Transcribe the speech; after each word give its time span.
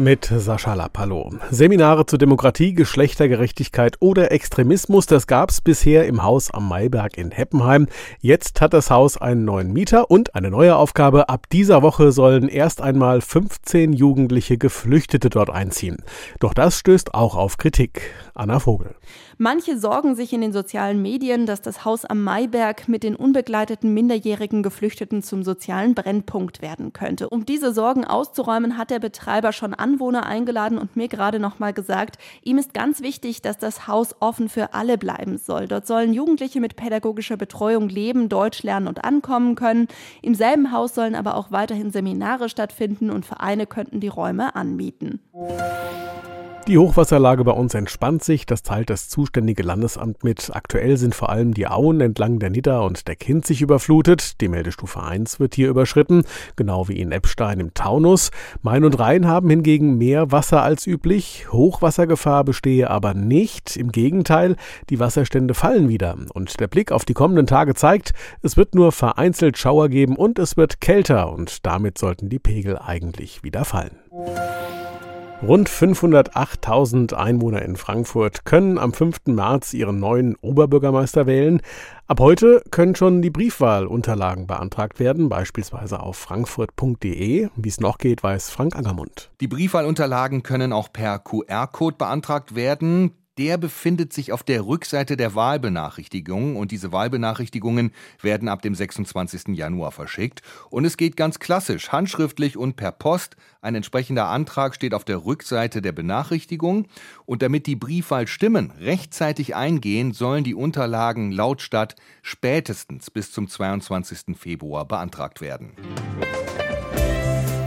Mit 0.00 0.26
Sascha 0.32 0.74
Lapallo. 0.74 1.32
Seminare 1.50 2.06
zu 2.06 2.18
Demokratie, 2.18 2.72
Geschlechtergerechtigkeit 2.72 3.96
oder 3.98 4.30
Extremismus, 4.30 5.06
das 5.06 5.26
gab's 5.26 5.60
bisher 5.60 6.06
im 6.06 6.22
Haus 6.22 6.52
am 6.52 6.68
Mayberg 6.68 7.18
in 7.18 7.32
Heppenheim. 7.32 7.88
Jetzt 8.20 8.60
hat 8.60 8.74
das 8.74 8.92
Haus 8.92 9.16
einen 9.16 9.44
neuen 9.44 9.72
Mieter 9.72 10.08
und 10.08 10.36
eine 10.36 10.52
neue 10.52 10.76
Aufgabe. 10.76 11.28
Ab 11.28 11.48
dieser 11.50 11.82
Woche 11.82 12.12
sollen 12.12 12.48
erst 12.48 12.80
einmal 12.80 13.20
15 13.20 13.92
jugendliche 13.92 14.56
Geflüchtete 14.56 15.30
dort 15.30 15.50
einziehen. 15.50 15.96
Doch 16.38 16.54
das 16.54 16.78
stößt 16.78 17.14
auch 17.14 17.34
auf 17.34 17.56
Kritik. 17.56 18.02
Anna 18.34 18.60
Vogel. 18.60 18.94
Manche 19.36 19.78
sorgen 19.78 20.14
sich 20.14 20.32
in 20.32 20.40
den 20.40 20.52
sozialen 20.52 21.02
Medien, 21.02 21.46
dass 21.46 21.60
das 21.60 21.84
Haus 21.84 22.04
am 22.04 22.22
Mayberg 22.22 22.88
mit 22.88 23.02
den 23.02 23.16
unbegleiteten 23.16 23.92
minderjährigen 23.92 24.62
Geflüchteten 24.62 25.24
zum 25.24 25.42
sozialen 25.42 25.94
Brennpunkt 25.94 26.62
werden 26.62 26.92
könnte. 26.92 27.28
Um 27.28 27.46
diese 27.46 27.72
Sorgen 27.72 28.04
auszuräumen, 28.04 28.78
hat 28.78 28.90
der 28.90 29.00
Betreiber 29.00 29.52
schon 29.52 29.74
Anwohner 29.88 30.26
eingeladen 30.26 30.76
und 30.76 30.96
mir 30.96 31.08
gerade 31.08 31.40
noch 31.40 31.58
mal 31.58 31.72
gesagt, 31.72 32.18
ihm 32.42 32.58
ist 32.58 32.74
ganz 32.74 33.00
wichtig, 33.00 33.40
dass 33.40 33.56
das 33.56 33.88
Haus 33.88 34.14
offen 34.20 34.50
für 34.50 34.74
alle 34.74 34.98
bleiben 34.98 35.38
soll. 35.38 35.66
Dort 35.66 35.86
sollen 35.86 36.12
Jugendliche 36.12 36.60
mit 36.60 36.76
pädagogischer 36.76 37.38
Betreuung 37.38 37.88
leben, 37.88 38.28
Deutsch 38.28 38.62
lernen 38.62 38.86
und 38.86 39.04
ankommen 39.04 39.54
können. 39.54 39.88
Im 40.20 40.34
selben 40.34 40.72
Haus 40.72 40.94
sollen 40.94 41.14
aber 41.14 41.36
auch 41.36 41.50
weiterhin 41.52 41.90
Seminare 41.90 42.50
stattfinden 42.50 43.10
und 43.10 43.24
Vereine 43.24 43.66
könnten 43.66 44.00
die 44.00 44.08
Räume 44.08 44.54
anmieten. 44.54 45.20
Die 46.68 46.76
Hochwasserlage 46.76 47.44
bei 47.44 47.52
uns 47.52 47.72
entspannt 47.72 48.22
sich, 48.22 48.44
das 48.44 48.62
teilt 48.62 48.90
das 48.90 49.08
zuständige 49.08 49.62
Landesamt 49.62 50.22
mit. 50.22 50.50
Aktuell 50.52 50.98
sind 50.98 51.14
vor 51.14 51.30
allem 51.30 51.54
die 51.54 51.66
Auen 51.66 52.02
entlang 52.02 52.40
der 52.40 52.50
Nidda 52.50 52.80
und 52.80 53.08
der 53.08 53.16
Kinzig 53.16 53.62
überflutet. 53.62 54.38
Die 54.42 54.48
Meldestufe 54.48 55.02
1 55.02 55.40
wird 55.40 55.54
hier 55.54 55.70
überschritten, 55.70 56.24
genau 56.56 56.86
wie 56.86 57.00
in 57.00 57.10
Eppstein 57.10 57.58
im 57.60 57.72
Taunus. 57.72 58.30
Main 58.60 58.84
und 58.84 58.98
Rhein 58.98 59.26
haben 59.26 59.48
hingegen 59.48 59.96
mehr 59.96 60.30
Wasser 60.30 60.62
als 60.62 60.86
üblich. 60.86 61.46
Hochwassergefahr 61.50 62.44
bestehe 62.44 62.90
aber 62.90 63.14
nicht. 63.14 63.74
Im 63.78 63.90
Gegenteil, 63.90 64.56
die 64.90 65.00
Wasserstände 65.00 65.54
fallen 65.54 65.88
wieder. 65.88 66.18
Und 66.34 66.60
der 66.60 66.68
Blick 66.68 66.92
auf 66.92 67.06
die 67.06 67.14
kommenden 67.14 67.46
Tage 67.46 67.76
zeigt, 67.76 68.12
es 68.42 68.58
wird 68.58 68.74
nur 68.74 68.92
vereinzelt 68.92 69.56
Schauer 69.56 69.88
geben 69.88 70.16
und 70.16 70.38
es 70.38 70.58
wird 70.58 70.82
kälter 70.82 71.32
und 71.32 71.64
damit 71.64 71.96
sollten 71.96 72.28
die 72.28 72.38
Pegel 72.38 72.76
eigentlich 72.76 73.42
wieder 73.42 73.64
fallen. 73.64 73.96
Rund 75.40 75.70
508.000 75.70 77.14
Einwohner 77.14 77.62
in 77.62 77.76
Frankfurt 77.76 78.44
können 78.44 78.76
am 78.76 78.92
5. 78.92 79.26
März 79.26 79.72
ihren 79.72 80.00
neuen 80.00 80.34
Oberbürgermeister 80.40 81.28
wählen. 81.28 81.62
Ab 82.08 82.18
heute 82.18 82.60
können 82.72 82.96
schon 82.96 83.22
die 83.22 83.30
Briefwahlunterlagen 83.30 84.48
beantragt 84.48 84.98
werden, 84.98 85.28
beispielsweise 85.28 86.00
auf 86.00 86.16
frankfurt.de. 86.16 87.50
Wie 87.54 87.68
es 87.68 87.78
noch 87.78 87.98
geht, 87.98 88.24
weiß 88.24 88.50
Frank 88.50 88.74
Angermund. 88.74 89.30
Die 89.40 89.46
Briefwahlunterlagen 89.46 90.42
können 90.42 90.72
auch 90.72 90.92
per 90.92 91.20
QR-Code 91.20 91.96
beantragt 91.96 92.56
werden 92.56 93.12
der 93.38 93.56
befindet 93.56 94.12
sich 94.12 94.32
auf 94.32 94.42
der 94.42 94.66
Rückseite 94.66 95.16
der 95.16 95.34
Wahlbenachrichtigungen 95.34 96.56
und 96.56 96.72
diese 96.72 96.90
Wahlbenachrichtigungen 96.90 97.92
werden 98.20 98.48
ab 98.48 98.62
dem 98.62 98.74
26. 98.74 99.56
Januar 99.56 99.92
verschickt. 99.92 100.42
Und 100.70 100.84
es 100.84 100.96
geht 100.96 101.16
ganz 101.16 101.38
klassisch, 101.38 101.90
handschriftlich 101.90 102.56
und 102.56 102.76
per 102.76 102.90
Post. 102.92 103.36
Ein 103.62 103.76
entsprechender 103.76 104.26
Antrag 104.26 104.74
steht 104.74 104.92
auf 104.92 105.04
der 105.04 105.24
Rückseite 105.24 105.80
der 105.80 105.92
Benachrichtigung. 105.92 106.86
Und 107.26 107.42
damit 107.42 107.66
die 107.66 107.76
Briefwahlstimmen 107.76 108.72
rechtzeitig 108.72 109.54
eingehen, 109.54 110.12
sollen 110.12 110.42
die 110.42 110.54
Unterlagen 110.54 111.30
laut 111.30 111.62
Stadt 111.62 111.94
spätestens 112.22 113.10
bis 113.10 113.30
zum 113.30 113.48
22. 113.48 114.36
Februar 114.36 114.84
beantragt 114.84 115.40
werden. 115.40 115.72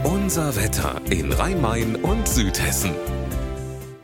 Unser 0.04 0.54
Wetter 0.56 1.00
in 1.10 1.32
Rhein-Main 1.32 1.96
und 1.96 2.28
Südhessen. 2.28 2.92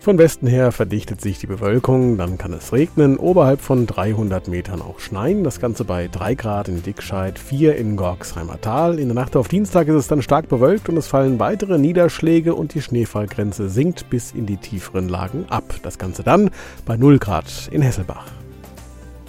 Von 0.09 0.17
Westen 0.17 0.47
her 0.47 0.73
verdichtet 0.73 1.21
sich 1.21 1.39
die 1.39 1.47
Bewölkung, 1.47 2.17
dann 2.17 2.39
kann 2.39 2.55
es 2.55 2.73
regnen, 2.73 3.19
oberhalb 3.19 3.61
von 3.61 3.87
300 3.87 4.49
Metern 4.49 4.81
auch 4.81 5.01
schneien. 5.01 5.45
Das 5.45 5.61
Ganze 5.61 5.85
bei 5.85 6.09
3 6.09 6.35
Grad 6.35 6.69
in 6.69 6.83
Dickscheid, 6.83 7.39
4 7.39 7.77
in 7.77 7.95
Gorksheimer 7.95 8.59
Tal. 8.59 8.99
In 8.99 9.09
der 9.09 9.15
Nacht 9.15 9.37
auf 9.37 9.49
Dienstag 9.49 9.87
ist 9.87 9.97
es 9.97 10.09
dann 10.09 10.23
stark 10.23 10.49
bewölkt 10.49 10.89
und 10.89 10.97
es 10.97 11.09
fallen 11.09 11.39
weitere 11.39 11.77
Niederschläge 11.77 12.55
und 12.55 12.73
die 12.73 12.81
Schneefallgrenze 12.81 13.69
sinkt 13.69 14.09
bis 14.09 14.33
in 14.33 14.47
die 14.47 14.57
tieferen 14.57 15.11
Lagen 15.11 15.45
ab. 15.51 15.75
Das 15.83 15.99
Ganze 15.99 16.23
dann 16.23 16.53
bei 16.87 16.97
0 16.97 17.19
Grad 17.19 17.69
in 17.71 17.83
Hesselbach. 17.83 18.29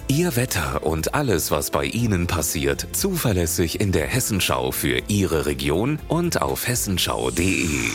Ihr 0.07 0.37
Wetter 0.37 0.85
und 0.85 1.13
alles, 1.13 1.51
was 1.51 1.71
bei 1.71 1.83
Ihnen 1.83 2.25
passiert, 2.25 2.87
zuverlässig 2.93 3.81
in 3.81 3.91
der 3.91 4.07
Hessenschau 4.07 4.71
für 4.71 5.01
Ihre 5.09 5.45
Region 5.45 5.99
und 6.07 6.41
auf 6.41 6.69
hessenschau.de. 6.69 7.89